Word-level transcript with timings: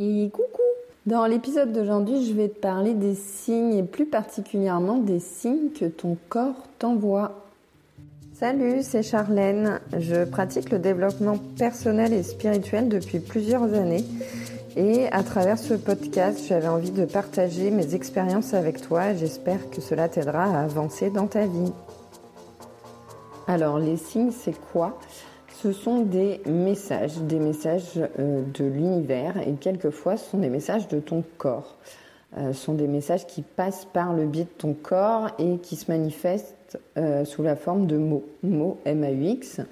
Et 0.00 0.28
coucou 0.32 0.62
Dans 1.06 1.24
l'épisode 1.24 1.72
d'aujourd'hui, 1.72 2.26
je 2.26 2.32
vais 2.32 2.48
te 2.48 2.58
parler 2.58 2.94
des 2.94 3.14
signes 3.14 3.74
et 3.74 3.84
plus 3.84 4.06
particulièrement 4.06 4.98
des 4.98 5.20
signes 5.20 5.70
que 5.70 5.84
ton 5.84 6.16
corps 6.28 6.66
t'envoie. 6.80 7.44
Salut, 8.32 8.82
c'est 8.82 9.04
Charlène. 9.04 9.78
Je 9.96 10.24
pratique 10.24 10.70
le 10.70 10.80
développement 10.80 11.38
personnel 11.56 12.12
et 12.12 12.24
spirituel 12.24 12.88
depuis 12.88 13.20
plusieurs 13.20 13.72
années. 13.72 14.04
Et 14.76 15.06
à 15.12 15.22
travers 15.22 15.60
ce 15.60 15.74
podcast, 15.74 16.40
j'avais 16.48 16.66
envie 16.66 16.90
de 16.90 17.04
partager 17.04 17.70
mes 17.70 17.94
expériences 17.94 18.52
avec 18.52 18.80
toi. 18.80 19.14
J'espère 19.14 19.70
que 19.70 19.80
cela 19.80 20.08
t'aidera 20.08 20.42
à 20.42 20.64
avancer 20.64 21.10
dans 21.10 21.28
ta 21.28 21.46
vie. 21.46 21.72
Alors, 23.46 23.78
les 23.78 23.96
signes, 23.96 24.32
c'est 24.32 24.58
quoi? 24.72 24.98
Ce 25.64 25.72
sont 25.72 26.02
des 26.02 26.42
messages, 26.44 27.16
des 27.22 27.38
messages 27.38 27.98
euh, 28.18 28.42
de 28.52 28.66
l'univers 28.66 29.38
et 29.38 29.54
quelquefois 29.54 30.18
ce 30.18 30.32
sont 30.32 30.38
des 30.38 30.50
messages 30.50 30.88
de 30.88 31.00
ton 31.00 31.24
corps. 31.38 31.78
Euh, 32.36 32.52
ce 32.52 32.64
sont 32.66 32.74
des 32.74 32.86
messages 32.86 33.26
qui 33.26 33.40
passent 33.40 33.86
par 33.86 34.12
le 34.12 34.26
biais 34.26 34.44
de 34.44 34.58
ton 34.58 34.74
corps 34.74 35.30
et 35.38 35.56
qui 35.56 35.76
se 35.76 35.90
manifestent 35.90 36.78
euh, 36.98 37.24
sous 37.24 37.42
la 37.42 37.56
forme 37.56 37.86
de 37.86 37.96
mots, 37.96 38.26
mots 38.42 38.76
M-A-U-X. 38.84 39.62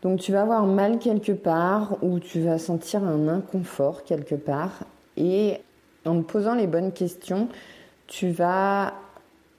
Donc 0.00 0.20
tu 0.20 0.32
vas 0.32 0.40
avoir 0.40 0.64
mal 0.64 0.98
quelque 0.98 1.32
part 1.32 1.98
ou 2.00 2.18
tu 2.18 2.40
vas 2.40 2.56
sentir 2.56 3.04
un 3.04 3.28
inconfort 3.28 4.02
quelque 4.02 4.34
part 4.34 4.84
et 5.18 5.58
en 6.06 6.22
posant 6.22 6.54
les 6.54 6.66
bonnes 6.66 6.92
questions, 6.92 7.48
tu 8.06 8.30
vas 8.30 8.94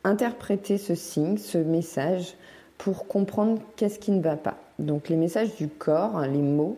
interpréter 0.03 0.79
ce 0.79 0.95
signe, 0.95 1.37
ce 1.37 1.59
message 1.59 2.33
pour 2.79 3.05
comprendre 3.05 3.61
qu'est-ce 3.75 3.99
qui 3.99 4.09
ne 4.09 4.21
va 4.23 4.35
pas. 4.35 4.57
Donc 4.79 5.09
les 5.09 5.15
messages 5.15 5.55
du 5.55 5.67
corps, 5.67 6.21
les 6.21 6.41
mots, 6.41 6.77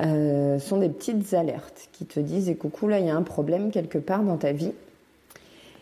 euh, 0.00 0.58
sont 0.58 0.78
des 0.78 0.88
petites 0.88 1.34
alertes 1.34 1.88
qui 1.92 2.06
te 2.06 2.20
disent 2.20 2.48
et 2.48 2.54
coucou 2.54 2.88
là 2.88 3.00
il 3.00 3.06
y 3.06 3.10
a 3.10 3.16
un 3.16 3.22
problème 3.22 3.70
quelque 3.70 3.98
part 3.98 4.22
dans 4.22 4.36
ta 4.36 4.52
vie. 4.52 4.72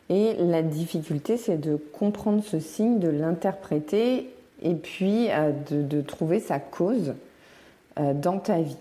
Et 0.09 0.35
la 0.39 0.63
difficulté 0.63 1.37
c'est 1.37 1.59
de 1.59 1.77
comprendre 1.77 2.43
ce 2.43 2.59
signe, 2.59 2.99
de 2.99 3.09
l'interpréter 3.09 4.31
et 4.63 4.75
puis 4.75 5.29
euh, 5.31 5.53
de, 5.71 6.01
trouver 6.01 6.41
sa 6.41 6.59
cause 6.59 7.15
euh, 8.01 8.13
dans 8.15 8.39
ta 8.39 8.61
vie. 8.61 8.79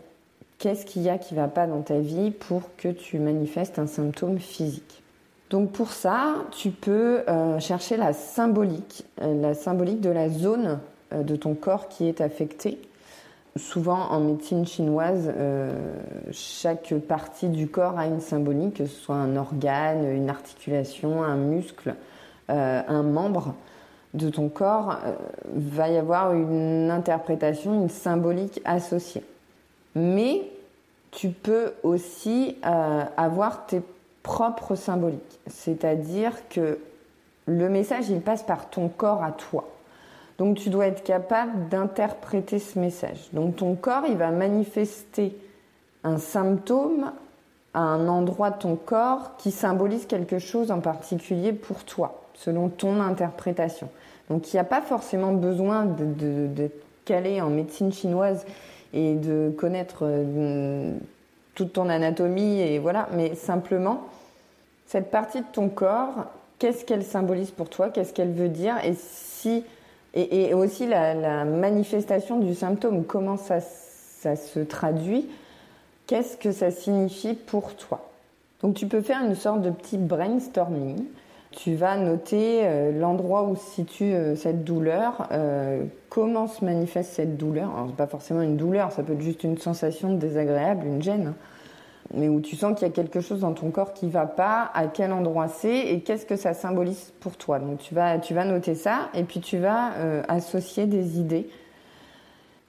Qu'est-ce 0.58 0.86
qu'il 0.86 1.03
y 1.03 1.09
a 1.09 1.20
qui 1.20 1.36
va 1.36 1.48
pas 1.48 1.67
dans 1.67 1.81
ta 1.81 2.00
vie 2.00 2.31
pour 2.31 2.75
que 2.78 2.88
tu 2.88 3.20
manifestes 3.20 3.78
un 3.78 3.86
symptôme 3.86 4.39
physique? 4.39 5.03
Donc 5.52 5.72
pour 5.72 5.92
ça, 5.92 6.45
tu 6.52 6.72
peux 6.72 7.22
chercher 7.59 7.95
la 7.95 8.11
symbolique, 8.11 9.05
la 9.22 9.53
symbolique 9.53 10.02
de 10.02 10.09
la 10.09 10.30
zone 10.30 10.80
de 11.11 11.36
ton 11.36 11.53
corps 11.53 11.88
qui 11.88 12.08
est 12.08 12.22
affecté. 12.22 12.80
Souvent 13.55 14.11
en 14.11 14.19
médecine 14.19 14.66
chinoise, 14.66 15.31
euh, 15.36 15.73
chaque 16.31 16.94
partie 17.08 17.49
du 17.49 17.67
corps 17.67 17.97
a 17.97 18.05
une 18.05 18.19
symbolique, 18.19 18.75
que 18.75 18.86
ce 18.86 18.95
soit 18.95 19.16
un 19.16 19.36
organe, 19.36 20.05
une 20.05 20.30
articulation, 20.30 21.23
un 21.23 21.38
muscle, 21.38 21.95
euh, 22.49 22.81
un 22.88 23.03
membre 23.03 23.55
de 24.14 24.30
ton 24.30 24.49
corps, 24.49 24.97
va 25.53 25.89
y 25.89 25.97
avoir 25.97 26.33
une 26.33 26.89
interprétation, 26.91 27.73
une 27.73 27.89
symbolique 27.89 28.61
associée. 28.64 29.23
Mais 29.95 30.44
tu 31.11 31.30
peux 31.30 31.73
aussi 31.83 32.58
avoir 32.64 33.66
tes 33.66 33.81
propres 34.23 34.75
symboliques, 34.75 35.39
c'est-à-dire 35.47 36.33
que 36.49 36.80
le 37.47 37.69
message, 37.69 38.09
il 38.09 38.21
passe 38.21 38.44
par 38.44 38.69
ton 38.69 38.89
corps 38.89 39.23
à 39.23 39.31
toi. 39.31 39.67
Donc 40.38 40.57
tu 40.57 40.69
dois 40.69 40.88
être 40.88 41.03
capable 41.03 41.69
d'interpréter 41.69 42.59
ce 42.59 42.77
message. 42.77 43.30
Donc 43.33 43.55
ton 43.55 43.75
corps, 43.75 44.03
il 44.07 44.17
va 44.17 44.30
manifester 44.30 45.35
un 46.03 46.17
symptôme 46.17 47.11
à 47.73 47.80
un 47.80 48.07
endroit 48.07 48.52
de 48.52 48.59
ton 48.59 48.75
corps 48.75 49.35
qui 49.38 49.52
symbolise 49.52 50.05
quelque 50.05 50.39
chose 50.39 50.71
en 50.71 50.80
particulier 50.80 51.53
pour 51.53 51.83
toi, 51.83 52.21
selon 52.35 52.69
ton 52.69 53.02
interprétation. 53.02 53.89
Donc 54.30 54.52
il 54.52 54.55
n'y 54.55 54.59
a 54.59 54.65
pas 54.65 54.81
forcément 54.81 55.33
besoin 55.33 55.86
de, 55.86 56.47
de, 56.47 56.70
calé 57.05 57.42
en 57.42 57.49
médecine 57.49 57.92
chinoise 57.93 58.45
et 58.93 59.15
de 59.15 59.53
connaître 59.58 59.99
euh, 60.03 60.93
toute 61.55 61.73
ton 61.73 61.89
anatomie 61.89 62.59
et 62.59 62.80
voilà, 62.80 63.08
mais 63.14 63.36
simplement 63.36 64.03
cette 64.86 65.11
partie 65.11 65.39
de 65.39 65.45
ton 65.52 65.70
corps, 65.70 66.26
qu'est-ce 66.59 66.86
qu'elle 66.86 67.03
symbolise 67.03 67.52
pour 67.52 67.70
toi, 67.70 67.89
qu'est-ce 67.89 68.14
qu'elle 68.14 68.31
veut 68.31 68.49
dire? 68.49 68.76
Et 68.83 68.93
si 68.93 69.64
et, 70.14 70.54
aussi 70.54 70.88
la, 70.88 71.45
manifestation 71.45 72.40
du 72.40 72.56
symptôme, 72.56 73.04
comment 73.06 73.38
ça, 73.38 73.60
se 73.60 74.60
traduit, 74.60 75.30
qu'est-ce 76.08 76.38
que 76.38 76.52
ça 76.52 76.72
signifie 76.72 77.34
pour 77.34 77.76
toi? 77.76 78.10
Donc 78.62 78.76
tu 78.76 78.88
peux 78.88 79.02
faire 79.02 79.23
une 79.23 79.36
sorte 79.36 79.62
de 79.62 79.70
petit 79.70 79.98
brainstorming. 79.98 81.04
Tu 81.52 81.76
vas 81.76 81.98
noter 81.98 82.62
euh, 82.64 82.92
l'endroit 82.92 83.44
où 83.44 83.56
se 83.56 83.66
situe 83.72 84.14
euh, 84.14 84.36
cette 84.36 84.64
douleur, 84.64 85.28
euh, 85.32 85.84
comment 86.10 86.48
se 86.48 86.66
manifeste 86.66 87.14
cette 87.14 87.38
douleur. 87.38 87.72
Alors, 87.74 87.88
n'est 87.88 87.94
pas 87.94 88.08
forcément 88.08 88.42
une 88.42 88.58
douleur, 88.58 88.92
ça 88.92 89.02
peut 89.02 89.14
être 89.14 89.22
juste 89.22 89.44
une 89.44 89.58
sensation 89.58 90.14
désagréable, 90.14 90.86
une 90.86 91.02
gêne. 91.02 91.28
Hein 91.28 91.36
mais 92.14 92.30
où 92.30 92.40
tu 92.40 92.56
sens 92.56 92.78
qu'il 92.78 92.88
y 92.88 92.92
a 92.92 92.94
quelque 92.94 93.22
chose 93.22 93.42
dans 93.42 93.54
ton 93.54 93.70
corps 93.72 93.94
qui 93.94 94.10
va 94.10 94.26
pas, 94.26 94.72
à 94.73 94.88
quel 94.88 95.12
endroit 95.12 95.48
c'est 95.48 95.78
et 95.78 96.02
qu'est-ce 96.02 96.26
que 96.26 96.36
ça 96.36 96.54
symbolise 96.54 97.14
pour 97.20 97.38
toi. 97.38 97.60
Donc 97.60 97.80
tu 97.80 97.94
vas, 97.94 98.18
tu 98.20 98.34
vas 98.34 98.45
noter 98.45 98.76
ça 98.76 99.10
et 99.14 99.23
puis 99.23 99.40
tu 99.40 99.58
vas 99.58 99.94
euh, 99.98 100.23
associer 100.28 100.86
des 100.86 101.20
idées. 101.20 101.50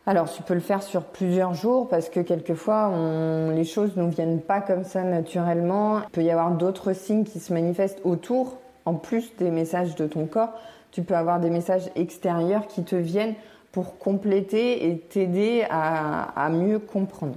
Alors 0.07 0.31
tu 0.31 0.43
peux 0.43 0.55
le 0.55 0.61
faire 0.61 0.83
sur 0.83 1.05
plusieurs 1.05 1.55
jours 1.55 1.89
parce 1.89 2.09
que 2.09 2.21
quelquefois 2.21 2.91
les 3.55 3.65
choses 3.65 3.95
ne 3.97 4.09
viennent 4.09 4.41
pas 4.41 4.61
comme 4.61 4.85
ça 4.85 5.03
naturellement. 5.03 5.99
Il 5.99 6.11
peut 6.13 6.23
y 6.23 6.31
avoir 6.31 6.53
d'autres 6.53 6.95
signes 6.95 7.25
qui 7.25 7.41
se 7.41 7.53
manifestent 7.53 8.01
autour, 8.05 8.57
en 8.87 8.95
plus 8.95 9.37
des 9.37 9.51
messages 9.51 9.95
de 9.97 10.07
ton 10.07 10.27
corps. 10.27 10.55
Tu 10.93 11.03
peux 11.03 11.15
avoir 11.15 11.41
des 11.41 11.51
messages 11.51 11.91
extérieurs 11.95 12.67
qui 12.67 12.85
te 12.85 12.97
viennent 12.97 13.35
pour 13.71 13.99
compléter 13.99 14.89
et 14.89 14.99
t'aider 14.99 15.67
à 15.69 16.49
mieux 16.51 16.79
comprendre. 16.79 17.35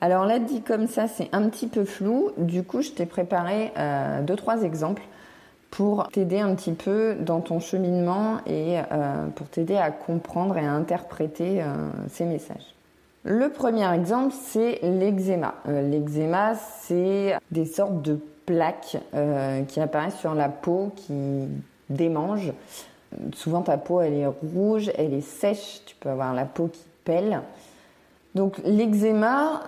Alors 0.00 0.26
là, 0.26 0.38
dit 0.38 0.62
comme 0.62 0.86
ça, 0.86 1.08
c'est 1.08 1.28
un 1.32 1.48
petit 1.48 1.66
peu 1.66 1.84
flou. 1.84 2.30
Du 2.38 2.62
coup, 2.62 2.82
je 2.82 2.90
t'ai 2.90 3.06
préparé 3.06 3.72
euh, 3.76 4.22
deux, 4.22 4.36
trois 4.36 4.62
exemples 4.62 5.02
pour 5.70 6.08
t'aider 6.08 6.38
un 6.38 6.54
petit 6.54 6.72
peu 6.72 7.16
dans 7.20 7.40
ton 7.40 7.60
cheminement 7.60 8.38
et 8.46 8.78
euh, 8.78 9.26
pour 9.34 9.48
t'aider 9.48 9.76
à 9.76 9.90
comprendre 9.90 10.56
et 10.56 10.64
à 10.64 10.72
interpréter 10.72 11.62
euh, 11.62 11.90
ces 12.08 12.24
messages. 12.24 12.74
Le 13.24 13.50
premier 13.50 13.92
exemple, 13.92 14.34
c'est 14.40 14.78
l'eczéma. 14.82 15.54
l'eczéma, 15.66 16.54
c'est 16.54 17.36
des 17.50 17.66
sortes 17.66 18.00
de 18.00 18.18
plaques 18.46 18.96
qui 19.66 19.80
apparaissent 19.80 20.18
sur 20.18 20.34
la 20.34 20.48
peau, 20.48 20.92
qui 20.96 21.12
démangent. 21.90 22.52
Souvent, 23.34 23.60
ta 23.60 23.76
peau, 23.76 24.00
elle 24.00 24.14
est 24.14 24.26
rouge, 24.26 24.90
elle 24.96 25.12
est 25.12 25.20
sèche, 25.20 25.82
tu 25.84 25.96
peux 25.96 26.08
avoir 26.08 26.32
la 26.32 26.46
peau 26.46 26.68
qui 26.68 26.86
pèle. 27.04 27.42
Donc 28.34 28.58
l'eczéma, 28.64 29.62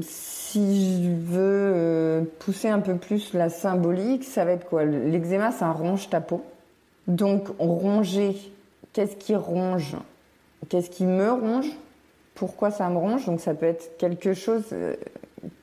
si 0.00 1.04
je 1.04 1.10
veux 1.10 1.72
euh, 1.74 2.24
pousser 2.40 2.68
un 2.68 2.80
peu 2.80 2.96
plus 2.96 3.32
la 3.34 3.48
symbolique, 3.48 4.24
ça 4.24 4.44
va 4.44 4.52
être 4.52 4.66
quoi? 4.66 4.84
L'eczéma, 4.84 5.52
ça 5.52 5.70
ronge 5.70 6.08
ta 6.08 6.20
peau. 6.20 6.42
Donc, 7.06 7.48
ronger, 7.58 8.36
qu'est-ce 8.92 9.16
qui 9.16 9.34
ronge? 9.34 9.96
Qu'est-ce 10.68 10.90
qui 10.90 11.04
me 11.04 11.30
ronge? 11.30 11.70
Pourquoi 12.34 12.70
ça 12.70 12.88
me 12.88 12.96
ronge? 12.96 13.26
Donc, 13.26 13.40
ça 13.40 13.54
peut 13.54 13.66
être 13.66 13.96
quelque 13.98 14.32
chose 14.32 14.64
euh, 14.72 14.94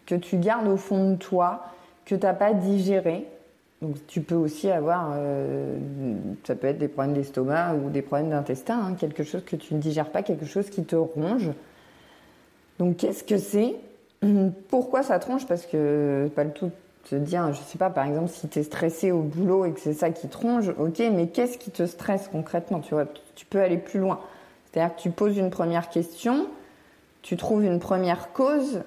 que 0.06 0.16
tu 0.16 0.38
gardes 0.38 0.68
au 0.68 0.78
fond 0.78 1.12
de 1.12 1.16
toi, 1.16 1.66
que 2.06 2.16
tu 2.16 2.22
n'as 2.22 2.34
pas 2.34 2.54
digéré. 2.54 3.26
Donc, 3.82 3.96
tu 4.06 4.22
peux 4.22 4.36
aussi 4.36 4.70
avoir, 4.70 5.14
euh, 5.16 5.76
ça 6.44 6.56
peut 6.56 6.68
être 6.68 6.78
des 6.78 6.88
problèmes 6.88 7.16
d'estomac 7.16 7.74
ou 7.74 7.90
des 7.90 8.04
problèmes 8.04 8.30
d'intestin, 8.30 8.80
hein, 8.80 8.94
quelque 8.94 9.24
chose 9.24 9.44
que 9.44 9.56
tu 9.56 9.74
ne 9.74 9.80
digères 9.80 10.12
pas, 10.12 10.22
quelque 10.22 10.46
chose 10.46 10.70
qui 10.70 10.84
te 10.84 10.96
ronge. 10.96 11.50
Donc, 12.78 12.98
qu'est-ce 12.98 13.24
que 13.24 13.38
c'est? 13.38 13.76
Pourquoi 14.70 15.04
ça 15.04 15.20
tronche 15.20 15.46
Parce 15.48 15.66
que 15.66 16.30
pas 16.36 16.44
le 16.44 16.52
tout 16.52 16.72
se 17.06 17.16
dire, 17.16 17.52
je 17.54 17.60
sais 17.62 17.78
pas, 17.78 17.90
par 17.90 18.06
exemple, 18.06 18.30
si 18.30 18.48
tu 18.48 18.60
es 18.60 18.64
stressé 18.64 19.12
au 19.12 19.22
boulot 19.22 19.66
et 19.66 19.72
que 19.72 19.80
c'est 19.80 19.94
ça 19.94 20.12
qui 20.12 20.28
tronche, 20.28 20.68
ok, 20.80 21.00
mais 21.12 21.28
qu'est-ce 21.28 21.58
qui 21.58 21.72
te 21.72 21.86
stresse 21.86 22.30
concrètement? 22.32 22.80
Tu 22.80 22.94
tu 23.36 23.46
peux 23.46 23.60
aller 23.60 23.78
plus 23.78 24.00
loin. 24.00 24.20
C'est-à-dire 24.72 24.96
que 24.96 25.02
tu 25.02 25.10
poses 25.10 25.38
une 25.38 25.50
première 25.50 25.90
question, 25.90 26.48
tu 27.22 27.38
trouves 27.38 27.64
une 27.64 27.80
première 27.80 28.32
cause, 28.34 28.82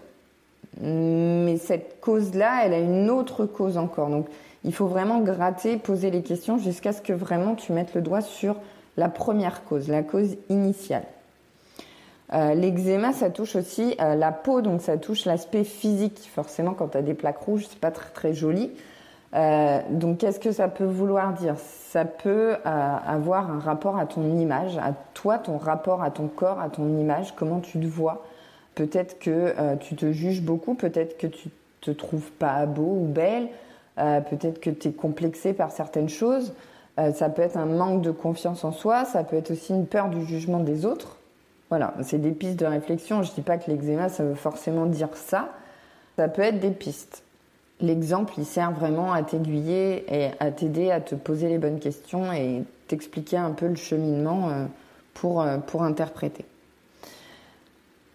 mais 0.80 1.56
cette 1.58 2.00
cause-là, 2.00 2.64
elle 2.64 2.72
a 2.72 2.78
une 2.78 3.10
autre 3.10 3.46
cause 3.46 3.76
encore. 3.76 4.08
Donc, 4.08 4.26
il 4.64 4.72
faut 4.72 4.86
vraiment 4.86 5.20
gratter, 5.20 5.76
poser 5.76 6.10
les 6.10 6.22
questions 6.22 6.58
jusqu'à 6.58 6.92
ce 6.92 7.02
que 7.02 7.12
vraiment 7.12 7.54
tu 7.54 7.72
mettes 7.72 7.94
le 7.94 8.00
doigt 8.00 8.22
sur 8.22 8.56
la 8.96 9.08
première 9.08 9.64
cause, 9.64 9.88
la 9.88 10.02
cause 10.02 10.36
initiale. 10.48 11.04
Euh, 12.32 12.54
l'eczéma, 12.54 13.12
ça 13.12 13.30
touche 13.30 13.54
aussi 13.54 13.96
euh, 14.00 14.14
la 14.14 14.32
peau, 14.32 14.62
donc 14.62 14.80
ça 14.80 14.96
touche 14.96 15.26
l'aspect 15.26 15.64
physique. 15.64 16.30
Forcément, 16.34 16.72
quand 16.72 16.88
tu 16.88 16.98
as 16.98 17.02
des 17.02 17.14
plaques 17.14 17.38
rouges, 17.38 17.66
c'est 17.68 17.78
pas 17.78 17.90
très 17.90 18.10
très 18.10 18.32
joli. 18.32 18.72
Euh, 19.34 19.80
donc, 19.90 20.18
qu'est-ce 20.18 20.40
que 20.40 20.52
ça 20.52 20.68
peut 20.68 20.84
vouloir 20.84 21.32
dire? 21.34 21.56
Ça 21.58 22.04
peut 22.04 22.56
avoir 22.64 23.50
un 23.50 23.60
rapport 23.60 23.98
à 23.98 24.06
ton 24.06 24.36
image, 24.36 24.78
à 24.78 24.94
toi, 25.12 25.38
ton 25.38 25.58
rapport 25.58 26.02
à 26.02 26.10
ton 26.10 26.26
corps, 26.26 26.60
à 26.60 26.68
ton 26.68 26.98
image, 26.98 27.34
comment 27.36 27.60
tu 27.60 27.78
te 27.78 27.86
vois. 27.86 28.24
Peut-être 28.74 29.20
que 29.20 29.54
tu 29.76 29.94
te 29.94 30.10
juges 30.10 30.42
beaucoup, 30.42 30.74
peut-être 30.74 31.16
que 31.18 31.28
tu 31.28 31.50
te 31.80 31.92
trouves 31.92 32.32
pas 32.32 32.66
beau 32.66 32.98
ou 33.00 33.06
belle, 33.06 33.46
peut-être 33.94 34.60
que 34.60 34.70
tu 34.70 34.88
es 34.88 34.92
complexé 34.92 35.52
par 35.52 35.70
certaines 35.70 36.08
choses, 36.08 36.52
ça 36.96 37.28
peut 37.28 37.42
être 37.42 37.56
un 37.56 37.66
manque 37.66 38.02
de 38.02 38.10
confiance 38.10 38.64
en 38.64 38.72
soi, 38.72 39.04
ça 39.04 39.22
peut 39.22 39.36
être 39.36 39.52
aussi 39.52 39.72
une 39.72 39.86
peur 39.86 40.08
du 40.08 40.24
jugement 40.24 40.58
des 40.58 40.86
autres. 40.86 41.18
Voilà, 41.74 41.92
c'est 42.04 42.18
des 42.18 42.30
pistes 42.30 42.60
de 42.60 42.66
réflexion. 42.66 43.24
Je 43.24 43.32
dis 43.32 43.40
pas 43.40 43.58
que 43.58 43.68
l'eczéma, 43.68 44.08
ça 44.08 44.22
veut 44.22 44.36
forcément 44.36 44.86
dire 44.86 45.08
ça. 45.14 45.48
Ça 46.16 46.28
peut 46.28 46.42
être 46.42 46.60
des 46.60 46.70
pistes. 46.70 47.24
L'exemple, 47.80 48.34
il 48.38 48.44
sert 48.44 48.70
vraiment 48.70 49.12
à 49.12 49.24
t'aiguiller 49.24 50.04
et 50.08 50.30
à 50.38 50.52
t'aider 50.52 50.92
à 50.92 51.00
te 51.00 51.16
poser 51.16 51.48
les 51.48 51.58
bonnes 51.58 51.80
questions 51.80 52.32
et 52.32 52.62
t'expliquer 52.86 53.38
un 53.38 53.50
peu 53.50 53.66
le 53.66 53.74
cheminement 53.74 54.50
euh, 54.50 54.66
pour, 55.14 55.44
pour 55.66 55.82
interpréter. 55.82 56.44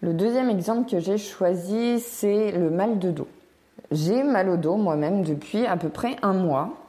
Le 0.00 0.14
deuxième 0.14 0.48
exemple 0.48 0.90
que 0.90 0.98
j'ai 0.98 1.18
choisi, 1.18 2.00
c'est 2.00 2.52
le 2.52 2.70
mal 2.70 2.98
de 2.98 3.10
dos. 3.10 3.28
J'ai 3.90 4.22
mal 4.22 4.48
au 4.48 4.56
dos 4.56 4.76
moi-même 4.76 5.22
depuis 5.22 5.66
à 5.66 5.76
peu 5.76 5.90
près 5.90 6.16
un 6.22 6.32
mois. 6.32 6.79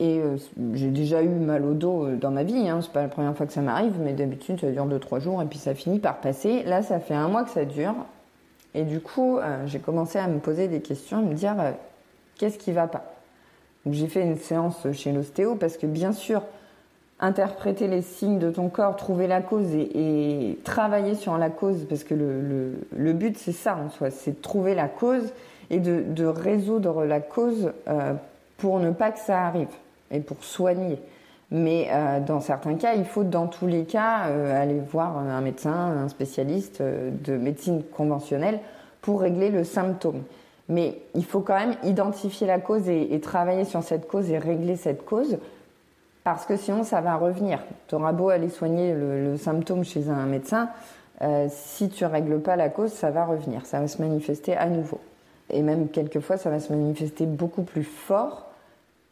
Et 0.00 0.18
euh, 0.18 0.38
j'ai 0.72 0.88
déjà 0.88 1.22
eu 1.22 1.28
mal 1.28 1.62
au 1.66 1.74
dos 1.74 2.06
euh, 2.06 2.16
dans 2.16 2.30
ma 2.30 2.42
vie, 2.42 2.70
hein. 2.70 2.80
c'est 2.80 2.90
pas 2.90 3.02
la 3.02 3.08
première 3.08 3.36
fois 3.36 3.44
que 3.44 3.52
ça 3.52 3.60
m'arrive, 3.60 3.92
mais 4.00 4.14
d'habitude 4.14 4.58
ça 4.58 4.70
dure 4.70 4.86
2-3 4.86 5.20
jours 5.20 5.42
et 5.42 5.44
puis 5.44 5.58
ça 5.58 5.74
finit 5.74 5.98
par 5.98 6.22
passer. 6.22 6.62
Là, 6.62 6.82
ça 6.82 7.00
fait 7.00 7.14
un 7.14 7.28
mois 7.28 7.44
que 7.44 7.50
ça 7.50 7.66
dure. 7.66 7.94
Et 8.72 8.84
du 8.84 9.00
coup, 9.00 9.36
euh, 9.36 9.66
j'ai 9.66 9.78
commencé 9.78 10.18
à 10.18 10.26
me 10.26 10.38
poser 10.38 10.68
des 10.68 10.80
questions, 10.80 11.18
à 11.18 11.20
me 11.20 11.34
dire 11.34 11.54
qu'est-ce 12.38 12.58
qui 12.58 12.72
va 12.72 12.88
pas? 12.88 13.04
j'ai 13.90 14.08
fait 14.08 14.22
une 14.22 14.36
séance 14.36 14.86
chez 14.92 15.10
l'ostéo 15.10 15.54
parce 15.54 15.78
que 15.78 15.86
bien 15.86 16.12
sûr, 16.12 16.42
interpréter 17.18 17.86
les 17.86 18.02
signes 18.02 18.38
de 18.38 18.50
ton 18.50 18.68
corps, 18.68 18.96
trouver 18.96 19.26
la 19.26 19.40
cause 19.40 19.74
et, 19.74 20.58
travailler 20.64 21.14
sur 21.14 21.38
la 21.38 21.48
cause, 21.48 21.86
parce 21.88 22.04
que 22.04 22.14
le, 22.14 23.12
but 23.12 23.38
c'est 23.38 23.52
ça 23.52 23.76
en 23.76 23.88
soi, 23.88 24.10
c'est 24.10 24.32
de 24.32 24.42
trouver 24.42 24.74
la 24.74 24.88
cause 24.88 25.32
et 25.70 25.78
de, 25.78 26.24
résoudre 26.26 27.04
la 27.06 27.20
cause 27.20 27.72
pour 28.58 28.80
ne 28.80 28.90
pas 28.90 29.12
que 29.12 29.18
ça 29.18 29.46
arrive 29.46 29.68
et 30.10 30.20
pour 30.20 30.42
soigner. 30.44 30.98
Mais 31.50 31.88
euh, 31.90 32.20
dans 32.20 32.40
certains 32.40 32.74
cas, 32.74 32.94
il 32.94 33.04
faut 33.04 33.24
dans 33.24 33.48
tous 33.48 33.66
les 33.66 33.84
cas 33.84 34.28
euh, 34.28 34.62
aller 34.62 34.78
voir 34.78 35.18
un 35.18 35.40
médecin, 35.40 35.72
un 35.72 36.08
spécialiste 36.08 36.80
de 36.82 37.36
médecine 37.36 37.82
conventionnelle 37.82 38.60
pour 39.00 39.20
régler 39.20 39.50
le 39.50 39.64
symptôme. 39.64 40.22
Mais 40.70 40.98
il 41.14 41.24
faut 41.24 41.40
quand 41.40 41.58
même 41.58 41.74
identifier 41.82 42.46
la 42.46 42.60
cause 42.60 42.88
et, 42.88 43.18
travailler 43.20 43.64
sur 43.64 43.82
cette 43.82 44.06
cause 44.06 44.30
et 44.30 44.38
régler 44.38 44.76
cette 44.76 45.04
cause 45.04 45.38
parce 46.22 46.46
que 46.46 46.56
sinon 46.56 46.84
ça 46.84 47.00
va 47.00 47.16
revenir. 47.16 47.58
Tu 47.88 47.96
auras 47.96 48.12
beau 48.12 48.28
aller 48.28 48.48
soigner 48.48 48.94
le, 48.94 49.36
symptôme 49.36 49.84
chez 49.84 50.08
un 50.08 50.26
médecin, 50.26 50.68
euh, 51.22 51.48
si 51.50 51.88
tu 51.88 52.04
règles 52.04 52.40
pas 52.40 52.54
la 52.54 52.68
cause, 52.68 52.92
ça 52.92 53.10
va 53.10 53.24
revenir, 53.24 53.66
ça 53.66 53.80
va 53.80 53.88
se 53.88 54.00
manifester 54.00 54.56
à 54.56 54.68
nouveau. 54.68 55.00
Et 55.50 55.62
même 55.62 55.88
quelquefois, 55.88 56.36
ça 56.36 56.50
va 56.50 56.60
se 56.60 56.72
manifester 56.72 57.26
beaucoup 57.26 57.62
plus 57.62 57.82
fort 57.82 58.49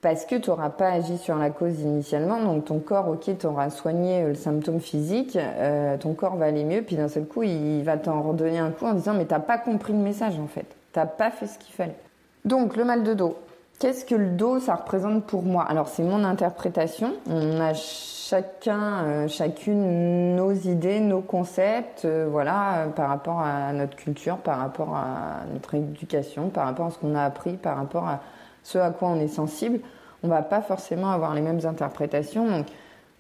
parce 0.01 0.25
que 0.27 0.37
tu 0.37 0.51
n'auras 0.51 0.71
pas 0.71 0.91
agi 0.91 1.19
sur 1.19 1.37
la 1.37 1.51
cause 1.51 1.81
initialement. 1.81 2.41
Donc 2.41 2.67
ton 2.67 2.79
corps, 2.79 3.09
ok, 3.09 3.39
tu 3.39 3.47
auras 3.47 3.71
soigné 3.71 4.25
le 4.25 4.35
symptôme 4.35 4.81
physique, 4.81 5.37
euh, 5.37 5.97
ton 5.97 6.15
corps 6.15 6.37
va 6.37 6.47
aller 6.47 6.65
mieux, 6.65 6.83
puis 6.83 6.97
d'un 6.97 7.09
seul 7.09 7.25
coup, 7.25 7.43
il 7.43 7.83
va 7.83 7.97
t'en 7.97 8.23
redonner 8.23 8.59
un 8.59 8.71
coup 8.71 8.87
en 8.87 8.95
disant 8.95 9.15
mais 9.15 9.25
t'as 9.25 9.41
pas 9.41 9.59
compris 9.59 9.93
le 9.93 10.01
message 10.01 10.39
en 10.39 10.47
fait, 10.47 10.67
t'as 10.93 11.07
pas 11.07 11.31
fait 11.31 11.47
ce 11.47 11.59
qu'il 11.59 11.75
fallait. 11.75 11.97
Donc 12.45 12.77
le 12.77 12.85
mal 12.85 13.03
de 13.03 13.15
dos, 13.15 13.37
Qu'est-ce 13.79 14.05
que 14.05 14.17
le 14.17 14.31
dos, 14.31 14.59
ça 14.59 14.75
représente 14.75 15.25
pour 15.25 15.45
moi? 15.45 15.63
Alors, 15.63 15.87
c'est 15.87 16.03
mon 16.03 16.25
interprétation. 16.25 17.13
On 17.31 17.61
a 17.61 17.75
chacun, 17.75 19.05
euh, 19.05 19.29
chacune 19.29 20.35
nos 20.35 20.51
idées, 20.51 20.99
nos 20.99 21.21
concepts, 21.21 22.05
euh, 22.05 22.27
voilà, 22.29 22.79
euh, 22.79 22.87
par 22.89 23.09
rapport 23.09 23.39
à 23.39 23.73
notre 23.73 23.95
culture, 23.95 24.39
par 24.39 24.59
rapport 24.59 24.97
à 24.97 25.45
notre 25.53 25.77
éducation, 25.77 26.49
par 26.49 26.65
rapport 26.65 26.87
à 26.87 26.91
ce 26.91 26.99
qu'on 26.99 27.15
a 27.15 27.23
appris, 27.23 27.53
par 27.53 27.77
rapport 27.77 28.09
à 28.09 28.21
ce 28.69 28.77
à 28.77 28.91
quoi 28.91 29.09
on 29.09 29.19
est 29.19 29.29
sensible. 29.29 29.81
On 30.23 30.29
va 30.29 30.43
pas 30.43 30.61
forcément 30.61 31.11
avoir 31.11 31.35
les 31.35 31.41
mêmes 31.41 31.61
interprétations. 31.65 32.47
Donc, 32.47 32.67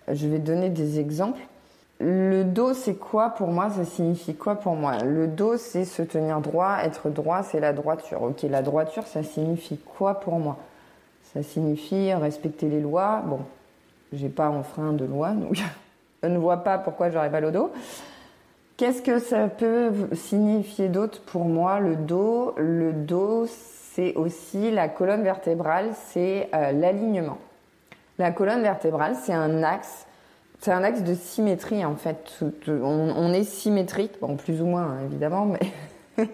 je 0.06 0.28
vais 0.28 0.38
donner 0.38 0.68
des 0.68 1.00
exemples. 1.00 1.40
Le 2.00 2.44
dos, 2.44 2.74
c'est 2.74 2.96
quoi 2.96 3.30
pour 3.30 3.48
moi? 3.48 3.70
Ça 3.70 3.84
signifie 3.84 4.34
quoi 4.34 4.56
pour 4.56 4.74
moi? 4.74 4.98
Le 5.02 5.26
dos, 5.26 5.56
c'est 5.56 5.84
se 5.84 6.02
tenir 6.02 6.40
droit. 6.40 6.78
Être 6.84 7.08
droit, 7.08 7.42
c'est 7.42 7.60
la 7.60 7.72
droiture. 7.72 8.22
Ok, 8.22 8.42
la 8.42 8.62
droiture, 8.62 9.06
ça 9.06 9.22
signifie 9.22 9.78
quoi 9.78 10.20
pour 10.20 10.38
moi? 10.38 10.58
Ça 11.32 11.42
signifie 11.42 12.12
respecter 12.12 12.68
les 12.68 12.80
lois. 12.80 13.22
Bon, 13.24 13.40
j'ai 14.12 14.28
pas 14.28 14.50
enfreint 14.50 14.92
de 14.92 15.06
loi, 15.06 15.30
donc 15.30 15.58
je 16.22 16.28
ne 16.28 16.38
vois 16.38 16.58
pas 16.58 16.78
pourquoi 16.78 17.10
j'aurais 17.10 17.30
pas 17.30 17.40
le 17.40 17.52
dos. 17.52 17.70
Qu'est-ce 18.76 19.02
que 19.02 19.18
ça 19.18 19.48
peut 19.48 19.92
signifier 20.12 20.88
d'autre 20.88 21.20
pour 21.22 21.46
moi? 21.46 21.80
Le 21.80 21.96
dos, 21.96 22.54
le 22.58 22.92
dos, 22.92 23.46
c'est 23.98 24.14
aussi 24.14 24.70
la 24.70 24.88
colonne 24.88 25.24
vertébrale, 25.24 25.88
c'est 25.92 26.48
euh, 26.54 26.70
l'alignement. 26.70 27.38
La 28.18 28.30
colonne 28.30 28.62
vertébrale, 28.62 29.16
c'est 29.20 29.32
un 29.32 29.64
axe 29.64 30.06
c'est 30.60 30.72
un 30.72 30.84
axe 30.84 31.02
de 31.02 31.14
symétrie 31.14 31.84
en 31.84 31.96
fait. 31.96 32.40
On, 32.68 33.32
est 33.32 33.44
symétrique, 33.44 34.20
bon 34.20 34.36
plus 34.36 34.60
ou 34.60 34.66
moins 34.66 34.82
hein, 34.82 34.98
évidemment, 35.04 35.46
mais 35.46 36.26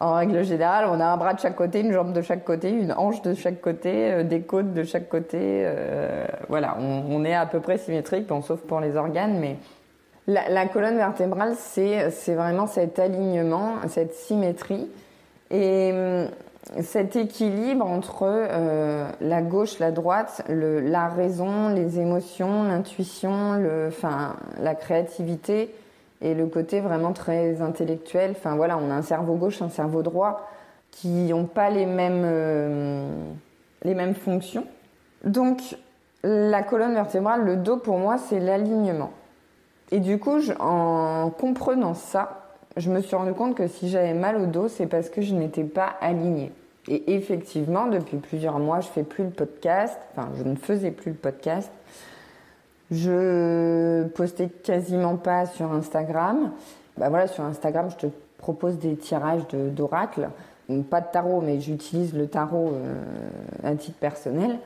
en 0.00 0.14
règle 0.14 0.44
générale, 0.44 0.86
on 0.88 1.00
a 1.00 1.04
un 1.04 1.16
bras 1.16 1.34
de 1.34 1.40
chaque 1.40 1.56
côté, 1.56 1.80
une 1.80 1.92
jambe 1.92 2.12
de 2.12 2.22
chaque 2.22 2.44
côté, 2.44 2.70
une 2.70 2.92
hanche 2.92 3.22
de 3.22 3.34
chaque 3.34 3.60
côté, 3.60 4.12
euh, 4.12 4.22
des 4.22 4.42
côtes 4.42 4.72
de 4.72 4.82
chaque 4.84 5.08
côté. 5.08 5.38
Euh, 5.40 6.26
voilà, 6.48 6.76
on, 6.80 7.24
est 7.24 7.34
à 7.34 7.46
peu 7.46 7.58
près 7.60 7.78
symétrique, 7.78 8.28
sauf 8.42 8.60
pour 8.60 8.80
les 8.80 8.96
organes, 8.96 9.38
mais 9.38 9.56
la 10.26 10.66
colonne 10.66 10.96
vertébrale, 10.96 11.54
c'est 11.56 12.34
vraiment 12.34 12.66
cet 12.66 12.98
alignement, 13.00 13.74
cette 13.88 14.14
symétrie. 14.14 14.88
Et 15.54 15.92
hum, 15.92 16.28
cet 16.82 17.14
équilibre 17.14 17.86
entre 17.86 18.24
euh, 18.24 19.08
la 19.20 19.42
gauche, 19.42 19.78
la 19.78 19.92
droite, 19.92 20.42
la 20.48 21.08
raison, 21.08 21.68
les 21.68 22.00
émotions, 22.00 22.64
l'intuition, 22.64 23.62
enfin, 23.88 24.36
la 24.60 24.74
créativité 24.74 25.72
et 26.20 26.34
le 26.34 26.46
côté 26.46 26.80
vraiment 26.80 27.12
très 27.12 27.60
intellectuel. 27.62 28.32
Enfin 28.32 28.56
voilà, 28.56 28.78
on 28.78 28.90
a 28.90 28.94
un 28.94 29.02
cerveau 29.02 29.34
gauche, 29.34 29.62
un 29.62 29.68
cerveau 29.68 30.02
droit 30.02 30.48
qui 30.90 31.08
n'ont 31.08 31.44
pas 31.44 31.70
les 31.70 31.86
mêmes, 31.86 32.22
euh, 32.24 33.08
les 33.82 33.94
mêmes 33.94 34.14
fonctions. 34.14 34.66
Donc 35.24 35.76
la 36.22 36.62
colonne 36.62 36.94
vertébrale, 36.94 37.42
le 37.42 37.56
dos 37.56 37.76
pour 37.76 37.98
moi, 37.98 38.16
c'est 38.18 38.40
l'alignement. 38.40 39.12
Et 39.90 40.00
du 40.00 40.18
coup, 40.18 40.40
en 40.58 41.30
comprenant 41.30 41.94
ça, 41.94 42.43
je 42.76 42.90
me 42.90 43.00
suis 43.00 43.14
rendu 43.14 43.32
compte 43.32 43.54
que 43.54 43.68
si 43.68 43.88
j'avais 43.88 44.14
mal 44.14 44.36
au 44.36 44.46
dos, 44.46 44.68
c'est 44.68 44.86
parce 44.86 45.08
que 45.08 45.22
je 45.22 45.34
n'étais 45.34 45.64
pas 45.64 45.94
alignée. 46.00 46.52
Et 46.88 47.14
effectivement, 47.14 47.86
depuis 47.86 48.18
plusieurs 48.18 48.58
mois, 48.58 48.80
je 48.80 48.88
fais 48.88 49.04
plus 49.04 49.24
le 49.24 49.30
podcast. 49.30 49.98
Enfin, 50.12 50.28
je 50.36 50.42
ne 50.42 50.54
faisais 50.54 50.90
plus 50.90 51.12
le 51.12 51.16
podcast. 51.16 51.70
Je 52.90 54.04
postais 54.08 54.48
quasiment 54.48 55.16
pas 55.16 55.46
sur 55.46 55.72
Instagram. 55.72 56.52
Bah 56.98 57.08
voilà, 57.08 57.26
sur 57.26 57.44
Instagram, 57.44 57.88
je 57.90 58.06
te 58.06 58.12
propose 58.38 58.78
des 58.78 58.96
tirages 58.96 59.46
d'oracle. 59.48 60.28
Pas 60.90 61.00
de 61.00 61.06
tarot, 61.10 61.40
mais 61.40 61.60
j'utilise 61.60 62.14
le 62.14 62.26
tarot 62.26 62.72
euh, 62.74 63.02
à 63.62 63.74
titre 63.74 63.98
personnel. 63.98 64.58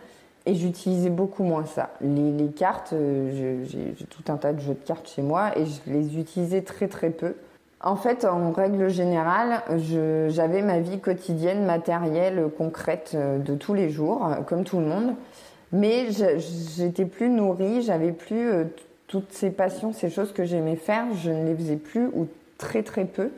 Et 0.47 0.54
j'utilisais 0.54 1.11
beaucoup 1.11 1.44
moins 1.44 1.66
ça. 1.66 1.90
Les, 2.00 2.32
les 2.32 2.49
cartes, 2.49 2.92
euh, 2.94 3.64
j'ai 3.64 4.06
tout 4.06 4.32
un 4.32 4.37
tas 4.37 4.52
de 4.52 4.61
jeux 4.61 4.75
de 4.75 4.85
cartes 4.85 5.09
chez 5.09 5.23
moi 5.23 5.56
et 5.59 5.66
je 5.66 5.92
les 5.92 6.18
utilisais 6.18 6.62
très 6.62 6.88
très 6.88 7.11
peu. 7.11 7.35
En 7.80 7.94
fait, 7.94 8.25
en 8.25 8.50
règle 8.50 8.88
générale, 8.88 9.62
j'avais 10.28 10.62
ma 10.62 10.80
vie 10.80 10.99
quotidienne, 10.99 11.64
matérielle, 11.64 12.50
concrète 12.56 13.12
euh, 13.14 13.38
de 13.38 13.54
tous 13.54 13.73
les 13.73 13.88
jours, 13.88 14.26
euh, 14.26 14.42
comme 14.42 14.64
tout 14.64 14.80
le 14.80 14.87
monde. 14.87 15.14
Mais 15.70 16.08
j'étais 16.76 17.04
plus 17.04 17.28
nourrie, 17.28 17.82
j'avais 17.82 18.11
plus 18.11 18.50
euh, 18.50 18.64
toutes 19.06 19.32
ces 19.32 19.50
passions, 19.50 19.92
ces 19.92 20.11
choses 20.11 20.32
que 20.32 20.44
j'aimais 20.44 20.75
faire, 20.75 21.06
je 21.14 21.30
ne 21.30 21.47
les 21.47 21.54
faisais 21.54 21.76
plus 21.76 22.06
ou 22.06 22.26
très 22.56 22.82
très 22.82 23.04
peu. 23.04 23.30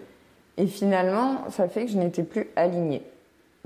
Et 0.56 0.66
finalement, 0.66 1.50
ça 1.50 1.68
fait 1.68 1.84
que 1.84 1.92
je 1.92 1.98
n'étais 1.98 2.22
plus 2.22 2.48
alignée. 2.56 3.02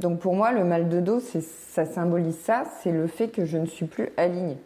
Donc 0.01 0.19
pour 0.19 0.35
moi, 0.35 0.51
le 0.51 0.65
mal 0.65 0.89
de 0.89 0.99
dos, 1.01 1.21
ça 1.21 1.87
symbolise 1.87 2.39
ça, 2.39 2.65
c'est 2.83 2.91
le 2.91 3.07
fait 3.07 3.29
que 3.29 3.45
je 3.45 3.59
ne 3.59 3.67
suis 3.67 3.87
plus 3.87 4.09
alignée. 4.17 4.59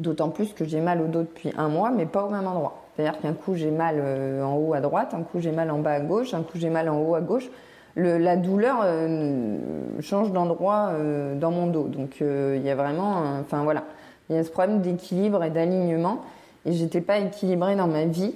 D'autant 0.00 0.30
plus 0.30 0.54
que 0.54 0.64
j'ai 0.64 0.80
mal 0.80 1.02
au 1.02 1.08
dos 1.08 1.20
depuis 1.20 1.52
un 1.58 1.68
mois, 1.68 1.90
mais 1.90 2.06
pas 2.06 2.24
au 2.24 2.30
même 2.30 2.46
endroit. 2.46 2.80
C'est-à-dire 2.96 3.20
qu'un 3.20 3.34
coup 3.34 3.54
j'ai 3.54 3.70
mal 3.70 3.96
euh, 3.98 4.42
en 4.42 4.56
haut 4.56 4.72
à 4.72 4.80
droite, 4.80 5.12
un 5.12 5.22
coup 5.22 5.40
j'ai 5.40 5.52
mal 5.52 5.70
en 5.70 5.78
bas 5.78 5.92
à 5.92 6.00
gauche, 6.00 6.32
un 6.32 6.42
coup 6.42 6.56
j'ai 6.56 6.70
mal 6.70 6.88
en 6.88 6.98
haut 7.02 7.14
à 7.14 7.20
gauche. 7.20 7.50
la 7.96 8.36
douleur 8.36 8.80
euh, 8.82 9.58
change 10.00 10.32
d'endroit 10.32 10.88
euh, 10.92 11.34
dans 11.34 11.50
mon 11.50 11.66
dos. 11.66 11.84
Donc 11.84 12.16
il 12.22 12.62
y 12.62 12.70
a 12.70 12.74
vraiment, 12.74 13.40
enfin 13.42 13.62
voilà, 13.62 13.84
il 14.30 14.36
y 14.36 14.38
a 14.38 14.44
ce 14.44 14.50
problème 14.50 14.80
d'équilibre 14.80 15.44
et 15.44 15.50
d'alignement. 15.50 16.22
Et 16.64 16.72
j'étais 16.72 17.02
pas 17.02 17.18
équilibrée 17.18 17.76
dans 17.76 17.88
ma 17.88 18.04
vie 18.06 18.34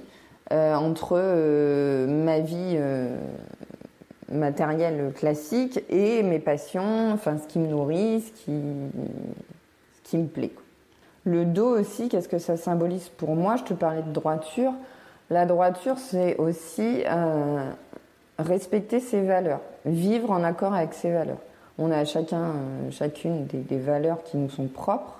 entre 0.51 1.17
ma 2.07 2.39
vie 2.39 2.77
matérielle 4.31 5.13
classique 5.15 5.83
et 5.89 6.21
mes 6.21 6.39
passions, 6.39 7.11
enfin 7.11 7.37
ce 7.39 7.47
qui 7.47 7.57
me 7.57 7.67
nourrit, 7.67 8.21
ce 8.21 8.31
qui, 8.31 8.61
ce 9.93 10.09
qui 10.09 10.17
me 10.17 10.27
plaît. 10.27 10.51
Le 11.25 11.43
dos 11.43 11.79
aussi, 11.79 12.07
qu'est-ce 12.07 12.29
que 12.29 12.37
ça 12.37 12.55
symbolise 12.55 13.09
pour 13.09 13.35
moi? 13.35 13.55
Je 13.55 13.63
te 13.63 13.73
parlais 13.73 14.03
de 14.03 14.11
droiture. 14.11 14.73
La 15.31 15.47
droiture, 15.47 15.97
c'est 15.97 16.37
aussi 16.37 17.01
euh, 17.07 17.71
respecter 18.37 18.99
ses 18.99 19.23
valeurs, 19.23 19.61
vivre 19.85 20.29
en 20.29 20.43
accord 20.43 20.75
avec 20.75 20.93
ses 20.93 21.11
valeurs. 21.11 21.39
On 21.79 21.89
a 21.89 22.05
chacun, 22.05 22.43
euh, 22.43 22.91
chacune 22.91 23.47
des, 23.47 23.79
valeurs 23.79 24.21
qui 24.23 24.37
nous 24.37 24.51
sont 24.51 24.67
propres. 24.67 25.15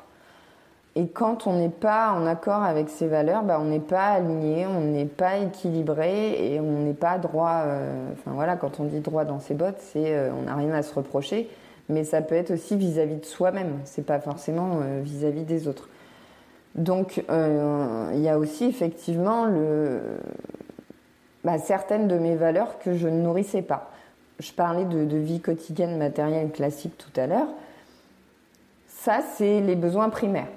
Et 0.95 1.07
quand 1.07 1.47
on 1.47 1.53
n'est 1.53 1.69
pas 1.69 2.11
en 2.11 2.27
accord 2.27 2.61
avec 2.61 2.89
ces 2.89 3.07
valeurs, 3.07 3.41
bah, 3.41 3.57
on 3.59 3.65
n'est 3.65 3.79
pas 3.79 4.09
aligné, 4.09 4.67
on 4.67 4.81
n'est 4.81 5.05
pas 5.05 5.37
équilibré 5.37 6.53
et 6.53 6.59
on 6.59 6.83
n'est 6.83 6.93
pas 6.93 7.17
droit. 7.17 7.63
Euh, 7.65 8.11
enfin 8.13 8.31
voilà, 8.35 8.57
quand 8.57 8.79
on 8.79 8.83
dit 8.83 8.99
droit 8.99 9.25
dans 9.25 9.39
ses 9.39 9.55
bottes, 9.55 9.81
on 9.95 10.43
n'a 10.43 10.55
rien 10.55 10.71
à 10.71 10.83
se 10.83 10.93
reprocher, 10.93 11.49
mais 11.89 12.03
ça 12.03 12.21
peut 12.21 12.35
être 12.35 12.51
aussi 12.51 12.75
vis-à-vis 12.75 13.17
de 13.17 13.25
soi-même. 13.25 13.79
C'est 13.85 14.05
pas 14.05 14.19
forcément 14.19 14.81
vis-à-vis 15.01 15.43
des 15.43 15.67
autres. 15.67 15.89
Donc 16.75 17.23
il 17.29 18.21
y 18.21 18.29
a 18.29 18.37
aussi 18.37 18.65
effectivement 18.65 19.47
bah, 21.45 21.59
certaines 21.59 22.07
de 22.07 22.17
mes 22.17 22.35
valeurs 22.35 22.79
que 22.79 22.95
je 22.95 23.07
ne 23.07 23.21
nourrissais 23.21 23.61
pas. 23.61 23.91
Je 24.39 24.51
parlais 24.51 24.83
de, 24.83 25.17
vie 25.17 25.39
quotidienne 25.39 25.97
matérielle 25.97 26.51
classique 26.51 26.97
tout 26.97 27.19
à 27.19 27.27
l'heure. 27.27 27.47
Ça, 28.87 29.19
c'est 29.35 29.61
les 29.61 29.75
besoins 29.75 30.09
primaires. 30.09 30.49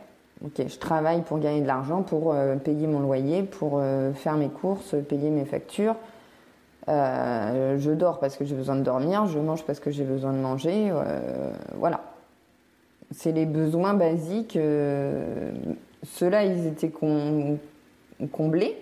Je 0.57 0.79
travaille 0.79 1.23
pour 1.23 1.39
gagner 1.39 1.61
de 1.61 1.67
l'argent, 1.67 2.03
pour 2.03 2.33
euh, 2.33 2.57
payer 2.57 2.87
mon 2.87 3.01
loyer, 3.01 3.43
pour 3.43 3.75
euh, 3.75 4.13
faire 4.15 4.37
mes 4.37 4.49
courses, 4.49 4.95
payer 5.09 5.31
mes 5.31 5.45
factures. 5.45 5.97
Euh, 6.89 7.77
je 7.79 7.91
dors 7.91 8.19
parce 8.19 8.37
que 8.37 8.45
j'ai 8.45 8.55
besoin 8.55 8.77
de 8.77 8.83
dormir, 8.83 9.27
je 9.27 9.39
mange 9.39 9.65
parce 9.65 9.81
que 9.81 9.91
j'ai 9.91 10.05
besoin 10.05 10.33
de 10.33 10.39
manger. 10.39 10.91
voilà. 11.75 12.01
C'est 13.11 13.33
les 13.33 13.47
besoins 13.47 13.95
basiques. 13.95 14.59
Ceux-là, 16.05 16.45
ils 16.45 16.67
étaient 16.67 16.93
comblés 18.33 18.77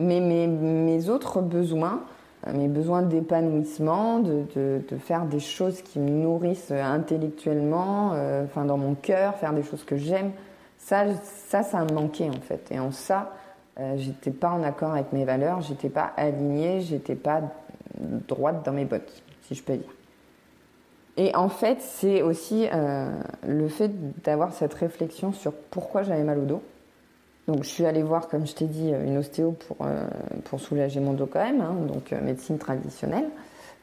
mais 0.00 0.20
mes, 0.20 1.08
autres 1.08 1.40
besoins, 1.40 2.02
euh, 2.46 2.52
mes 2.54 2.68
besoins 2.68 3.02
d'épanouissement, 3.02 4.20
de, 4.20 4.82
faire 4.98 5.26
des 5.26 5.40
choses 5.40 5.82
qui 5.82 5.98
me 5.98 6.10
nourrissent 6.10 6.72
intellectuellement, 6.72 8.12
euh, 8.14 8.44
enfin 8.44 8.64
dans 8.64 8.78
mon 8.78 8.94
cœur, 8.94 9.36
faire 9.36 9.52
des 9.52 9.62
choses 9.62 9.84
que 9.84 9.96
j'aime, 9.96 10.32
ça, 10.78 11.04
ça, 11.22 11.62
ça 11.62 11.84
me 11.84 11.92
manquait 11.92 12.30
en 12.30 12.40
fait. 12.40 12.68
Et 12.70 12.78
en 12.78 12.90
ça, 12.90 13.32
euh, 13.78 13.94
j'étais 13.98 14.30
pas 14.30 14.50
en 14.50 14.62
accord 14.62 14.92
avec 14.92 15.12
mes 15.12 15.24
valeurs, 15.24 15.60
j'étais 15.60 15.90
pas 15.90 16.12
alignée, 16.16 16.80
j'étais 16.80 17.14
pas 17.14 17.42
droite 18.26 18.64
dans 18.64 18.72
mes 18.72 18.86
bottes, 18.86 19.22
si 19.42 19.54
je 19.54 19.62
peux 19.62 19.76
dire. 19.76 19.99
Et 21.20 21.36
en 21.36 21.50
fait, 21.50 21.78
c'est 21.80 22.22
aussi 22.22 22.66
le 23.46 23.68
fait 23.68 23.90
d'avoir 24.22 24.54
cette 24.54 24.72
réflexion 24.72 25.32
sur 25.32 25.52
pourquoi 25.52 26.02
j'avais 26.02 26.24
mal 26.24 26.38
au 26.38 26.44
dos. 26.44 26.62
Donc 27.50 27.64
je 27.64 27.68
suis 27.68 27.84
allée 27.84 28.02
voir, 28.02 28.28
comme 28.28 28.46
je 28.46 28.54
t'ai 28.54 28.66
dit, 28.66 28.90
une 28.90 29.18
ostéo 29.18 29.52
pour, 29.52 29.78
euh, 29.84 30.06
pour 30.44 30.60
soulager 30.60 31.00
mon 31.00 31.14
dos 31.14 31.26
quand 31.26 31.42
même, 31.42 31.60
hein, 31.60 31.74
donc 31.92 32.12
euh, 32.12 32.20
médecine 32.20 32.58
traditionnelle, 32.58 33.26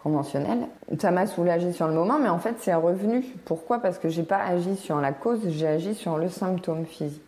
conventionnelle. 0.01 0.60
Ça 1.00 1.12
m'a 1.12 1.27
soulagée 1.27 1.74
sur 1.74 1.88
le 1.88 1.94
moment, 1.94 2.17
mais 2.17 2.29
en 2.29 2.39
fait 2.39 2.56
c'est 2.60 2.74
revenu. 2.74 3.25
Pourquoi? 3.44 3.79
Parce 3.79 3.98
que 3.98 4.08
j'ai 4.08 4.24
pas 4.24 4.38
agi 4.38 4.77
sur 4.77 5.01
la 5.01 5.12
cause, 5.12 5.41
j'ai 5.50 5.67
agi 5.67 5.96
sur 5.96 6.17
le 6.17 6.29
symptôme 6.29 6.86
physique. 6.86 7.22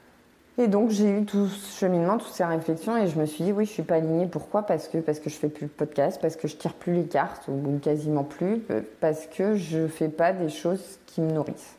Et 0.60 0.68
donc 0.68 0.90
j'ai 0.90 1.10
eu 1.10 1.24
tout 1.24 1.48
ce 1.48 1.80
cheminement, 1.80 2.18
toutes 2.18 2.34
ces 2.34 2.44
réflexions, 2.44 2.98
et 2.98 3.08
je 3.08 3.18
me 3.18 3.26
suis 3.26 3.46
dit 3.46 3.54
oui, 3.54 3.66
je 3.66 3.72
suis 3.72 3.84
pas 3.84 3.96
alignée. 3.96 4.28
Pourquoi? 4.28 4.64
Parce 4.64 4.90
que 4.90 4.98
parce 4.98 5.22
que 5.22 5.30
je 5.30 5.36
fais 5.36 5.48
plus 5.48 5.68
de 5.68 5.72
podcast, 5.72 6.20
parce 6.22 6.36
que 6.36 6.50
je 6.50 6.58
tire 6.58 6.74
plus 6.74 6.94
les 6.94 7.06
cartes 7.06 7.48
ou 7.48 7.80
quasiment 7.82 8.26
plus, 8.26 8.62
parce 9.00 9.26
que 9.28 9.56
je 9.56 9.88
fais 9.88 10.10
pas 10.10 10.34
des 10.34 10.50
choses 10.50 11.00
qui 11.06 11.22
me 11.22 11.32
nourrissent. 11.32 11.78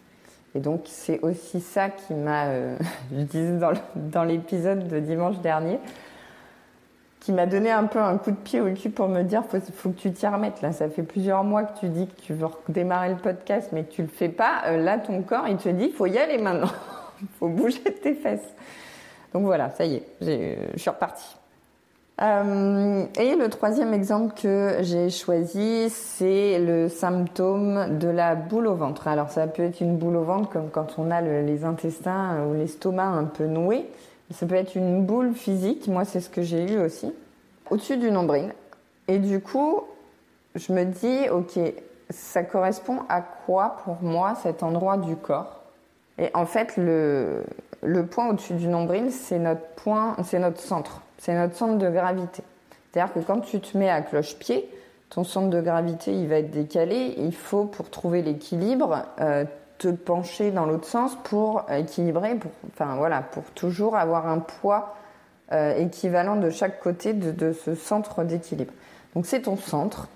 Et 0.54 0.60
donc 0.60 0.84
c'est 0.86 1.20
aussi 1.20 1.60
ça 1.60 1.90
qui 1.90 2.14
m'a, 2.14 2.46
euh, 2.46 2.76
je 3.12 3.20
disais 3.20 3.58
dans 3.96 4.24
l'épisode 4.24 4.88
de 4.88 4.98
dimanche 4.98 5.38
dernier, 5.40 5.78
qui 7.20 7.32
m'a 7.32 7.44
donné 7.44 7.70
un 7.70 7.84
peu 7.84 7.98
un 7.98 8.16
coup 8.16 8.30
de 8.30 8.36
pied 8.36 8.62
au 8.62 8.72
cul 8.72 8.88
pour 8.88 9.08
me 9.08 9.22
dire 9.24 9.44
faut, 9.44 9.60
faut 9.74 9.90
que 9.90 9.98
tu 9.98 10.10
t'y 10.10 10.26
remettes. 10.26 10.62
Là, 10.62 10.72
ça 10.72 10.88
fait 10.88 11.02
plusieurs 11.02 11.44
mois 11.44 11.64
que 11.64 11.78
tu 11.80 11.88
dis 11.90 12.06
que 12.06 12.18
tu 12.22 12.32
veux 12.32 12.46
redémarrer 12.46 13.10
le 13.10 13.16
podcast, 13.16 13.72
mais 13.72 13.84
que 13.84 13.92
tu 13.92 14.00
le 14.00 14.08
fais 14.08 14.30
pas. 14.30 14.62
Euh, 14.68 14.78
là, 14.78 14.96
ton 14.96 15.20
corps, 15.20 15.46
il 15.48 15.58
te 15.58 15.68
dit 15.68 15.90
faut 15.90 16.06
y 16.06 16.16
aller 16.16 16.38
maintenant. 16.38 16.70
faut 17.38 17.48
bouger 17.48 17.82
tes 17.82 18.14
fesses. 18.14 18.54
Donc 19.32 19.44
voilà, 19.44 19.70
ça 19.70 19.84
y 19.84 19.96
est, 19.96 20.04
je 20.20 20.78
suis 20.78 20.90
repartie. 20.90 21.36
Euh, 22.20 23.06
et 23.18 23.34
le 23.34 23.48
troisième 23.48 23.94
exemple 23.94 24.34
que 24.34 24.78
j'ai 24.80 25.08
choisi, 25.08 25.88
c'est 25.88 26.58
le 26.58 26.88
symptôme 26.88 27.98
de 27.98 28.08
la 28.08 28.34
boule 28.34 28.66
au 28.66 28.74
ventre. 28.74 29.08
Alors 29.08 29.30
ça 29.30 29.46
peut 29.46 29.62
être 29.62 29.80
une 29.80 29.96
boule 29.96 30.16
au 30.16 30.24
ventre 30.24 30.50
comme 30.50 30.68
quand 30.68 30.98
on 30.98 31.10
a 31.10 31.22
les 31.22 31.64
intestins 31.64 32.44
ou 32.44 32.54
l'estomac 32.54 33.06
un 33.06 33.24
peu 33.24 33.46
noué. 33.46 33.86
Ça 34.32 34.46
peut 34.46 34.54
être 34.54 34.76
une 34.76 35.04
boule 35.04 35.34
physique, 35.34 35.88
moi 35.88 36.04
c'est 36.04 36.20
ce 36.20 36.28
que 36.28 36.42
j'ai 36.42 36.70
eu 36.70 36.78
aussi, 36.78 37.12
au-dessus 37.70 37.96
du 37.96 38.10
nombril. 38.10 38.54
Et 39.08 39.18
du 39.18 39.40
coup, 39.40 39.82
je 40.54 40.72
me 40.72 40.84
dis, 40.84 41.28
ok, 41.30 41.58
ça 42.10 42.44
correspond 42.44 42.98
à 43.08 43.22
quoi 43.22 43.78
pour 43.82 44.02
moi 44.02 44.36
cet 44.42 44.62
endroit 44.62 44.98
du 44.98 45.16
corps? 45.16 45.59
Et 46.20 46.30
en 46.34 46.44
fait, 46.44 46.76
le, 46.76 47.42
point 48.10 48.28
au-dessus 48.28 48.52
du 48.52 48.68
nombril, 48.68 49.10
c'est 49.10 49.38
notre 49.38 49.66
point, 49.76 50.16
c'est 50.22 50.38
notre 50.38 50.60
centre. 50.60 51.00
C'est 51.18 51.34
notre 51.34 51.56
centre 51.56 51.78
de 51.78 51.88
gravité. 51.88 52.42
C'est-à-dire 52.92 53.12
que 53.14 53.20
quand 53.20 53.40
tu 53.40 53.60
te 53.60 53.76
mets 53.76 53.90
à 53.90 54.02
cloche-pied, 54.02 54.68
ton 55.08 55.24
centre 55.24 55.48
de 55.48 55.60
gravité 55.60 56.12
il 56.12 56.28
va 56.28 56.36
être 56.36 56.50
décalé. 56.50 57.14
Il 57.18 57.34
faut, 57.34 57.64
pour 57.64 57.88
trouver 57.90 58.20
l'équilibre, 58.22 59.06
euh, 59.20 59.44
te 59.78 59.88
pencher 59.88 60.50
dans 60.50 60.66
l'autre 60.66 60.86
sens 60.86 61.16
pour 61.24 61.64
équilibrer, 61.70 62.34
pour, 62.34 62.50
enfin 62.68 62.96
voilà, 62.96 63.22
pour 63.22 63.44
toujours 63.54 63.96
avoir 63.96 64.28
un 64.28 64.38
poids 64.38 64.94
euh, 65.52 65.74
équivalent 65.76 66.36
de 66.36 66.50
chaque 66.50 66.80
côté 66.80 67.14
de 67.14 67.52
ce 67.52 67.74
centre 67.74 68.24
d'équilibre. 68.24 68.74
Donc 69.14 69.24
c'est 69.26 69.42
ton 69.42 69.56
centre. 69.56 70.08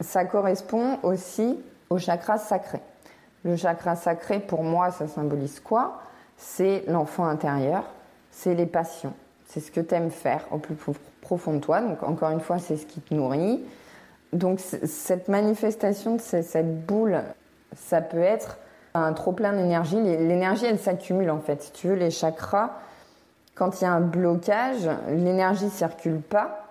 Ça 0.00 0.24
correspond 0.24 0.98
aussi 1.02 1.58
au 1.90 1.98
chakra 1.98 2.38
sacré. 2.38 2.80
Le 3.44 3.56
chakra 3.56 3.96
sacré, 3.96 4.38
pour 4.38 4.62
moi, 4.62 4.90
ça 4.90 5.08
symbolise 5.08 5.60
quoi? 5.60 6.02
C'est 6.36 6.84
l'enfant 6.86 7.26
intérieur, 7.26 7.84
c'est 8.30 8.54
les 8.54 8.66
passions, 8.66 9.12
c'est 9.46 9.60
ce 9.60 9.70
que 9.70 9.80
tu 9.80 9.94
aimes 9.94 10.10
faire 10.10 10.46
au 10.50 10.58
plus 10.58 10.76
profond 11.20 11.54
de 11.54 11.58
toi. 11.58 11.80
Donc, 11.80 12.02
encore 12.02 12.30
une 12.30 12.40
fois, 12.40 12.58
c'est 12.58 12.76
ce 12.76 12.86
qui 12.86 13.00
te 13.00 13.14
nourrit. 13.14 13.64
Donc, 14.32 14.60
cette 14.60 15.28
manifestation 15.28 16.16
de 16.16 16.20
cette 16.20 16.86
boule, 16.86 17.20
ça 17.76 18.00
peut 18.00 18.18
être 18.18 18.58
un 18.94 19.12
trop 19.12 19.32
plein 19.32 19.52
d'énergie. 19.52 20.00
L'énergie, 20.00 20.66
elle 20.66 20.78
s'accumule 20.78 21.30
en 21.30 21.40
fait. 21.40 21.62
Si 21.62 21.72
tu 21.72 21.88
veux, 21.88 21.94
les 21.94 22.10
chakras, 22.10 22.70
quand 23.54 23.80
il 23.80 23.84
y 23.84 23.86
a 23.86 23.92
un 23.92 24.00
blocage, 24.00 24.88
l'énergie 25.08 25.68
circule 25.70 26.20
pas. 26.20 26.69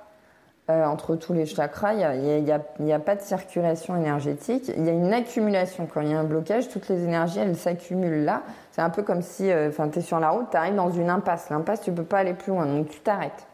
Euh, 0.70 0.86
entre 0.86 1.16
tous 1.16 1.34
les 1.34 1.48
chakras, 1.48 1.94
il 1.94 2.44
n'y 2.80 2.94
a, 2.94 3.00
pas 3.00 3.16
de 3.16 3.22
circulation 3.22 3.96
énergétique. 3.96 4.72
Il 4.78 4.86
y 4.86 4.90
a 4.90 4.92
une 4.92 5.12
accumulation. 5.14 5.88
Quand 5.92 6.02
il 6.02 6.10
y 6.10 6.14
a 6.14 6.20
un 6.20 6.24
blocage, 6.24 6.70
toutes 6.70 6.90
les 6.90 7.04
énergies, 7.04 7.40
elles 7.40 7.56
s'accumulent 7.56 8.24
là. 8.24 8.44
C'est 8.72 8.82
un 8.82 8.92
peu 8.92 9.02
comme 9.02 9.24
si 9.24 9.52
euh, 9.52 9.72
tu 9.92 10.00
es 10.00 10.02
sur 10.04 10.20
la 10.20 10.30
route, 10.30 10.46
tu 10.52 10.58
arrives 10.58 10.76
dans 10.76 10.92
une 10.92 11.10
impasse. 11.10 11.50
L'impasse, 11.50 11.82
tu 11.82 11.92
peux 11.92 12.04
pas 12.04 12.20
aller 12.20 12.36
plus 12.36 12.52
loin, 12.52 12.68
donc 12.68 12.90
tu 12.90 13.00
t'arrêtes. 13.00 13.48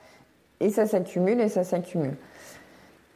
Et 0.60 0.70
ça 0.70 0.86
s'accumule 0.86 1.40
et 1.40 1.48
ça 1.48 1.64
s'accumule. 1.64 2.16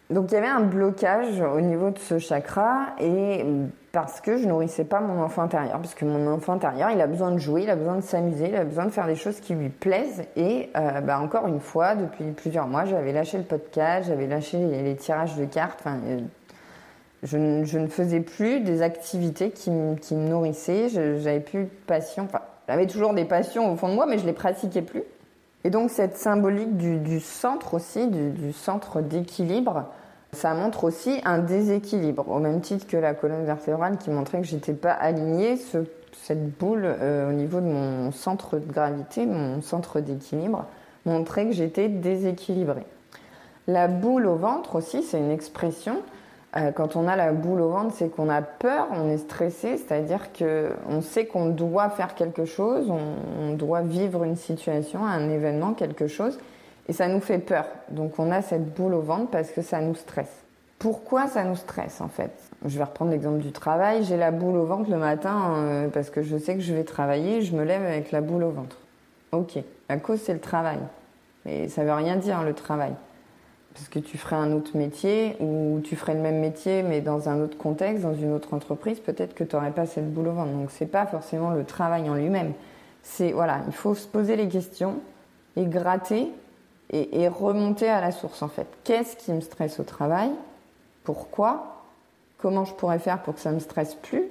Donc 0.09 0.31
il 0.31 0.35
y 0.35 0.37
avait 0.37 0.47
un 0.47 0.61
blocage 0.61 1.39
au 1.39 1.61
niveau 1.61 1.91
de 1.91 1.99
ce 1.99 2.17
chakra 2.17 2.87
et 2.99 3.45
parce 3.91 4.21
que 4.21 4.37
je 4.37 4.47
nourrissais 4.47 4.83
pas 4.83 5.01
mon 5.01 5.21
enfant 5.21 5.43
intérieur, 5.43 5.79
parce 5.79 5.93
que 5.93 6.05
mon 6.05 6.31
enfant 6.31 6.53
intérieur, 6.53 6.89
il 6.91 7.01
a 7.01 7.07
besoin 7.07 7.31
de 7.31 7.37
jouer, 7.37 7.63
il 7.63 7.69
a 7.69 7.75
besoin 7.75 7.95
de 7.95 8.01
s'amuser, 8.01 8.49
il 8.49 8.55
a 8.55 8.63
besoin 8.63 8.85
de 8.85 8.91
faire 8.91 9.07
des 9.07 9.15
choses 9.15 9.39
qui 9.39 9.53
lui 9.53 9.69
plaisent. 9.69 10.23
Et 10.35 10.69
euh, 10.75 11.01
bah, 11.01 11.19
encore 11.19 11.47
une 11.47 11.59
fois, 11.59 11.95
depuis 11.95 12.25
plusieurs 12.31 12.67
mois, 12.67 12.85
j'avais 12.85 13.11
lâché 13.11 13.37
le 13.37 13.43
podcast, 13.43 14.07
j'avais 14.07 14.27
lâché 14.27 14.57
les, 14.57 14.95
tirages 14.95 15.35
de 15.35 15.45
cartes. 15.45 15.83
Euh, 15.85 16.19
je, 17.23 17.37
ne 17.77 17.87
faisais 17.87 18.21
plus 18.21 18.61
des 18.61 18.81
activités 18.81 19.51
qui, 19.51 19.71
me 19.71 19.95
nourrissaient. 20.11 20.89
J'avais 20.89 21.39
plus 21.39 21.63
de 21.63 21.69
passion. 21.87 22.23
Enfin, 22.23 22.41
j'avais 22.67 22.87
toujours 22.87 23.13
des 23.13 23.25
passions 23.25 23.71
au 23.71 23.75
fond 23.75 23.89
de 23.89 23.93
moi, 23.93 24.05
mais 24.07 24.17
je 24.17 24.25
les 24.25 24.33
pratiquais 24.33 24.81
plus. 24.81 25.03
Et 25.63 25.69
donc 25.69 25.89
cette 25.89 26.17
symbolique 26.17 26.77
du, 26.77 27.19
centre 27.19 27.73
aussi, 27.73 28.07
du 28.07 28.53
centre 28.53 29.01
d'équilibre, 29.01 29.85
ça 30.31 30.53
montre 30.53 30.83
aussi 30.83 31.19
un 31.25 31.39
déséquilibre, 31.39 32.29
au 32.29 32.39
même 32.39 32.61
titre 32.61 32.85
que 32.87 32.97
la 32.97 33.13
colonne 33.13 33.45
vertébrale 33.45 33.97
qui 33.97 34.09
montrait 34.11 34.41
que 34.41 34.47
j'étais 34.47 34.73
pas 34.73 34.91
alignée. 34.91 35.57
cette 35.57 36.57
boule 36.57 36.83
euh, 36.85 37.29
au 37.29 37.33
niveau 37.33 37.59
de 37.59 37.65
mon 37.65 38.11
centre 38.11 38.57
de 38.57 38.71
gravité, 38.71 39.25
mon 39.25 39.61
centre 39.61 39.99
d'équilibre, 39.99 40.65
montrait 41.05 41.45
que 41.45 41.53
j'étais 41.53 41.89
déséquilibrée. 41.89 42.85
La 43.67 43.87
boule 43.87 44.27
au 44.27 44.35
ventre 44.35 44.75
aussi, 44.75 45.03
c'est 45.03 45.17
une 45.17 45.31
expression. 45.31 46.01
Euh, 46.57 46.71
quand 46.71 46.95
on 46.95 47.07
a 47.07 47.15
la 47.15 47.31
boule 47.31 47.61
au 47.61 47.69
ventre, 47.69 47.93
c'est 47.95 48.09
qu'on 48.09 48.29
a 48.29 48.41
peur, 48.41 48.87
on 48.91 49.09
est 49.09 49.17
stressé, 49.17 49.77
c'est-à-dire 49.77 50.29
qu'on 50.33 51.01
sait 51.01 51.25
qu'on 51.25 51.49
doit 51.49 51.89
faire 51.89 52.15
quelque 52.15 52.45
chose, 52.45 52.89
on 52.89 53.53
doit 53.53 53.81
vivre 53.81 54.23
une 54.23 54.35
situation, 54.35 55.05
un 55.05 55.29
événement, 55.29 55.73
quelque 55.73 56.07
chose, 56.07 56.39
et 56.87 56.93
ça 56.93 57.07
nous 57.07 57.19
fait 57.19 57.37
peur. 57.37 57.65
Donc 57.89 58.17
on 58.17 58.31
a 58.31 58.41
cette 58.41 58.73
boule 58.73 58.95
au 58.95 59.01
ventre 59.01 59.27
parce 59.29 59.51
que 59.51 59.61
ça 59.61 59.79
nous 59.79 59.93
stresse. 59.93 60.43
Pourquoi 60.79 61.27
ça 61.27 61.43
nous 61.43 61.57
stresse 61.57 62.01
en 62.01 62.07
fait? 62.07 62.31
Je 62.65 62.77
vais 62.77 62.83
reprendre 62.85 63.11
l'exemple 63.11 63.39
du 63.39 63.51
travail. 63.51 64.03
J'ai 64.05 64.17
la 64.17 64.31
boule 64.31 64.57
au 64.57 64.65
ventre 64.65 64.89
le 64.89 64.97
matin 64.97 65.53
euh, 65.55 65.87
parce 65.89 66.09
que 66.09 66.23
je 66.23 66.37
sais 66.37 66.55
que 66.55 66.61
je 66.61 66.73
vais 66.73 66.85
travailler. 66.85 67.41
Je 67.41 67.55
me 67.55 67.63
lève 67.63 67.83
avec 67.83 68.11
la 68.11 68.21
boule 68.21 68.43
au 68.43 68.49
ventre. 68.49 68.77
Ok, 69.33 69.59
la 69.89 69.97
cause 69.97 70.21
c'est 70.21 70.33
le 70.33 70.39
travail. 70.39 70.79
Mais 71.45 71.67
ça 71.67 71.83
veut 71.83 71.93
rien 71.93 72.15
dire 72.15 72.43
le 72.43 72.53
travail. 72.53 72.93
Parce 73.73 73.87
que 73.87 73.99
tu 73.99 74.17
ferais 74.17 74.35
un 74.35 74.51
autre 74.51 74.75
métier 74.75 75.35
ou 75.39 75.79
tu 75.83 75.95
ferais 75.95 76.13
le 76.13 76.21
même 76.21 76.39
métier 76.39 76.83
mais 76.83 77.01
dans 77.01 77.29
un 77.29 77.39
autre 77.41 77.57
contexte, 77.57 78.03
dans 78.03 78.15
une 78.15 78.33
autre 78.33 78.53
entreprise, 78.53 78.99
peut-être 78.99 79.33
que 79.33 79.43
tu 79.43 79.55
n'aurais 79.55 79.71
pas 79.71 79.85
cette 79.85 80.11
boule 80.13 80.27
au 80.27 80.33
ventre. 80.33 80.51
Donc 80.51 80.71
c'est 80.71 80.85
pas 80.85 81.05
forcément 81.05 81.51
le 81.51 81.63
travail 81.63 82.09
en 82.09 82.15
lui-même. 82.15 82.53
C'est 83.03 83.31
voilà, 83.31 83.61
il 83.67 83.73
faut 83.73 83.95
se 83.95 84.07
poser 84.07 84.35
les 84.35 84.47
questions 84.47 84.99
et 85.55 85.65
gratter 85.65 86.29
et, 86.91 87.27
remonter 87.27 87.87
à 87.87 88.01
la 88.01 88.11
source 88.11 88.41
en 88.41 88.47
fait. 88.47 88.67
Qu'est-ce 88.83 89.15
qui 89.15 89.31
me 89.31 89.41
stresse 89.41 89.79
au 89.79 89.83
travail? 89.83 90.31
Pourquoi? 91.03 91.83
Comment 92.39 92.65
je 92.65 92.73
pourrais 92.73 92.99
faire 92.99 93.21
pour 93.21 93.35
que 93.35 93.39
ça 93.39 93.51
me 93.51 93.59
stresse 93.59 93.95
plus? 93.95 94.23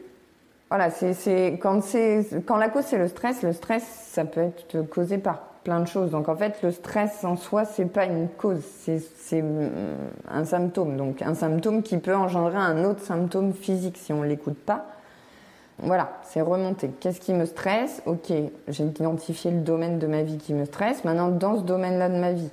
Voilà, 0.69 0.91
c'est 0.91 1.59
quand 1.63 2.57
la 2.57 2.69
cause 2.69 2.85
c'est 2.85 2.99
le 2.99 3.09
stress. 3.09 3.43
Le 3.43 3.53
stress, 3.53 3.85
ça 3.85 4.25
peut 4.25 4.41
être 4.41 4.83
causé 4.83 5.19
par 5.19 5.41
Donc 6.11 6.29
en 6.29 6.37
fait, 6.37 6.63
le 6.63 6.71
stress 6.71 7.25
en 7.25 7.37
soi, 7.37 7.65
c'est 7.65 7.85
pas 7.85 8.07
une 8.07 8.29
cause, 8.29 8.63
c'est 8.63 9.45
un 10.31 10.45
symptôme. 10.45 10.97
Donc 10.97 11.23
un 11.23 11.35
symptôme 11.35 11.83
qui 11.83 11.99
peut 11.99 12.17
engendrer 12.17 12.57
un 12.57 12.85
autre 12.85 13.03
symptôme 13.03 13.53
physique 13.53 13.99
si 13.99 14.13
on 14.13 14.23
l'écoute 14.23 14.59
pas. 14.59 14.87
Voilà, 15.81 16.09
c'est 16.25 16.41
remonter. 16.41 16.91
Qu'est-ce 16.99 17.21
qui 17.21 17.33
me 17.33 17.45
stresse? 17.45 18.03
Ok, 18.05 18.33
j'ai 18.67 18.85
identifié 18.85 19.53
le 19.53 19.61
domaine 19.61 20.01
de 20.01 20.09
ma 20.09 20.23
vie 20.23 20.39
qui 20.39 20.53
me 20.53 20.65
stresse. 20.65 21.05
Maintenant, 21.05 21.29
dans 21.29 21.57
ce 21.57 21.63
domaine-là 21.63 22.09
de 22.09 22.19
ma 22.19 22.33
vie, 22.33 22.51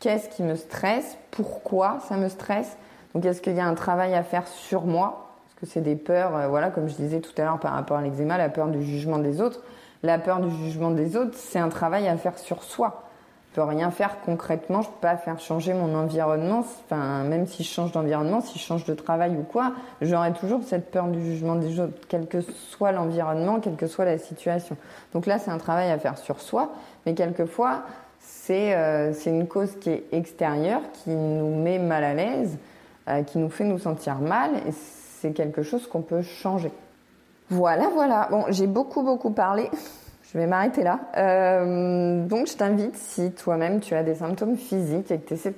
qu'est-ce 0.00 0.28
qui 0.28 0.42
me 0.42 0.54
stresse? 0.54 1.16
Pourquoi 1.30 1.98
ça 2.08 2.16
me 2.16 2.28
stresse? 2.28 2.76
Donc, 3.14 3.24
est-ce 3.24 3.40
qu'il 3.40 3.54
y 3.54 3.60
a 3.60 3.66
un 3.66 3.74
travail 3.74 4.14
à 4.14 4.22
faire 4.22 4.46
sur 4.46 4.84
moi? 4.84 5.30
Parce 5.44 5.60
que 5.60 5.66
c'est 5.66 5.80
des 5.80 5.96
peurs, 5.96 6.36
euh, 6.36 6.48
voilà, 6.48 6.68
comme 6.68 6.88
je 6.88 6.94
disais 6.96 7.20
tout 7.20 7.32
à 7.38 7.44
l'heure 7.44 7.58
par 7.58 7.72
rapport 7.72 7.96
à 7.96 8.02
l'eczéma, 8.02 8.36
la 8.36 8.50
peur 8.50 8.68
du 8.68 8.82
jugement 8.82 9.18
des 9.18 9.40
autres. 9.40 9.62
La 10.02 10.18
peur 10.18 10.40
du 10.40 10.50
jugement 10.64 10.90
des 10.90 11.16
autres, 11.16 11.34
c'est 11.34 11.58
un 11.58 11.68
travail 11.68 12.08
à 12.08 12.16
faire 12.16 12.38
sur 12.38 12.62
soi 12.62 13.08
peux 13.58 13.64
rien 13.64 13.90
faire 13.90 14.18
concrètement, 14.24 14.82
je 14.82 14.88
peux 14.88 15.00
pas 15.00 15.16
faire 15.16 15.40
changer 15.40 15.74
mon 15.74 15.92
environnement. 15.96 16.60
Enfin, 16.60 17.24
même 17.24 17.44
si 17.48 17.64
je 17.64 17.68
change 17.68 17.90
d'environnement, 17.90 18.40
si 18.40 18.56
je 18.56 18.62
change 18.62 18.84
de 18.84 18.94
travail 18.94 19.36
ou 19.36 19.42
quoi, 19.42 19.72
j'aurai 20.00 20.32
toujours 20.32 20.62
cette 20.62 20.92
peur 20.92 21.08
du 21.08 21.20
jugement 21.24 21.56
des 21.56 21.80
autres, 21.80 21.94
quel 22.08 22.28
que 22.28 22.40
soit 22.40 22.92
l'environnement, 22.92 23.58
quelle 23.58 23.74
que 23.74 23.88
soit 23.88 24.04
la 24.04 24.18
situation. 24.18 24.76
Donc 25.12 25.26
là, 25.26 25.40
c'est 25.40 25.50
un 25.50 25.58
travail 25.58 25.90
à 25.90 25.98
faire 25.98 26.18
sur 26.18 26.40
soi, 26.40 26.70
mais 27.04 27.14
quelquefois, 27.14 27.82
c'est 28.20 28.76
euh, 28.76 29.12
une 29.26 29.48
cause 29.48 29.74
qui 29.80 29.90
est 29.90 30.04
extérieure, 30.12 30.82
qui 30.92 31.10
nous 31.10 31.60
met 31.60 31.80
mal 31.80 32.04
à 32.04 32.14
l'aise, 32.14 32.58
euh, 33.08 33.24
qui 33.24 33.38
nous 33.38 33.50
fait 33.50 33.64
nous 33.64 33.80
sentir 33.80 34.20
mal, 34.20 34.52
et 34.68 34.72
c'est 35.20 35.32
quelque 35.32 35.64
chose 35.64 35.88
qu'on 35.88 36.02
peut 36.02 36.22
changer. 36.22 36.70
Voilà, 37.50 37.88
voilà. 37.88 38.28
Bon, 38.30 38.44
j'ai 38.48 38.66
beaucoup, 38.66 39.02
beaucoup 39.02 39.30
parlé. 39.30 39.70
Je 40.22 40.36
vais 40.36 40.46
m'arrêter 40.46 40.82
là. 40.82 41.00
Euh, 41.16 42.26
donc, 42.26 42.46
je 42.46 42.56
t'invite, 42.56 42.96
si 42.96 43.32
toi-même 43.32 43.80
tu 43.80 43.94
as 43.94 44.02
des 44.02 44.16
symptômes 44.16 44.56
physiques 44.56 45.10
et 45.10 45.18
que 45.18 45.28
tu 45.28 45.34
essaies 45.34 45.54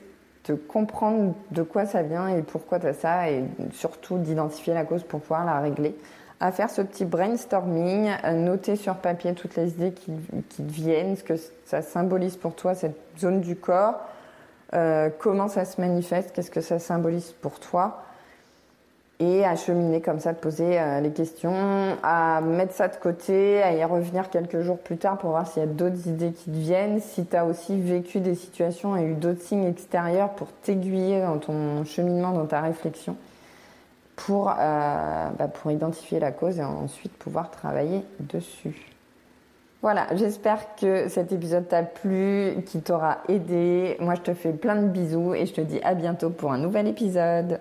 de 0.46 0.54
comprendre 0.54 1.34
de 1.50 1.62
quoi 1.62 1.86
ça 1.86 2.02
vient 2.02 2.28
et 2.28 2.42
pourquoi 2.42 2.78
tu 2.78 2.86
as 2.86 2.94
ça, 2.94 3.30
et 3.30 3.44
surtout 3.72 4.18
d'identifier 4.18 4.72
la 4.72 4.84
cause 4.84 5.02
pour 5.02 5.20
pouvoir 5.20 5.44
la 5.44 5.58
régler, 5.58 5.96
à 6.38 6.52
faire 6.52 6.70
ce 6.70 6.82
petit 6.82 7.04
brainstorming, 7.04 8.10
à 8.22 8.32
noter 8.32 8.76
sur 8.76 8.96
papier 8.96 9.34
toutes 9.34 9.56
les 9.56 9.70
idées 9.70 9.92
qui, 9.92 10.12
qui 10.48 10.62
viennent, 10.62 11.16
ce 11.16 11.24
que 11.24 11.34
ça 11.66 11.82
symbolise 11.82 12.36
pour 12.36 12.54
toi, 12.54 12.74
cette 12.74 12.96
zone 13.18 13.40
du 13.40 13.56
corps, 13.56 14.00
euh, 14.72 15.10
comment 15.18 15.48
ça 15.48 15.64
se 15.64 15.80
manifeste, 15.80 16.32
qu'est-ce 16.32 16.50
que 16.50 16.60
ça 16.60 16.78
symbolise 16.78 17.32
pour 17.42 17.58
toi 17.58 18.04
et 19.20 19.44
à 19.44 19.54
cheminer 19.54 20.00
comme 20.00 20.18
ça, 20.18 20.32
de 20.32 20.38
poser 20.38 20.80
euh, 20.80 21.00
les 21.00 21.10
questions, 21.10 21.96
à 22.02 22.40
mettre 22.40 22.72
ça 22.72 22.88
de 22.88 22.96
côté, 22.96 23.62
à 23.62 23.74
y 23.74 23.84
revenir 23.84 24.30
quelques 24.30 24.62
jours 24.62 24.78
plus 24.78 24.96
tard 24.96 25.18
pour 25.18 25.30
voir 25.30 25.46
s'il 25.46 25.62
y 25.62 25.66
a 25.66 25.68
d'autres 25.68 26.08
idées 26.08 26.32
qui 26.32 26.50
te 26.50 26.56
viennent, 26.56 27.00
si 27.00 27.26
tu 27.26 27.36
as 27.36 27.44
aussi 27.44 27.78
vécu 27.78 28.20
des 28.20 28.34
situations 28.34 28.96
et 28.96 29.04
eu 29.04 29.14
d'autres 29.14 29.42
signes 29.42 29.66
extérieurs 29.66 30.30
pour 30.30 30.48
t'aiguiller 30.62 31.20
dans 31.20 31.36
ton 31.36 31.84
cheminement, 31.84 32.32
dans 32.32 32.46
ta 32.46 32.62
réflexion, 32.62 33.14
pour, 34.16 34.48
euh, 34.58 35.28
bah, 35.38 35.48
pour 35.48 35.70
identifier 35.70 36.18
la 36.18 36.32
cause 36.32 36.58
et 36.58 36.64
ensuite 36.64 37.12
pouvoir 37.12 37.50
travailler 37.50 38.02
dessus. 38.20 38.86
Voilà, 39.82 40.06
j'espère 40.14 40.76
que 40.76 41.08
cet 41.08 41.32
épisode 41.32 41.68
t'a 41.68 41.82
plu, 41.82 42.62
qu'il 42.66 42.82
t'aura 42.82 43.18
aidé. 43.28 43.96
Moi, 44.00 44.14
je 44.14 44.20
te 44.20 44.34
fais 44.34 44.52
plein 44.52 44.76
de 44.76 44.88
bisous 44.88 45.34
et 45.34 45.46
je 45.46 45.54
te 45.54 45.60
dis 45.62 45.80
à 45.82 45.94
bientôt 45.94 46.28
pour 46.28 46.52
un 46.52 46.58
nouvel 46.58 46.86
épisode. 46.86 47.60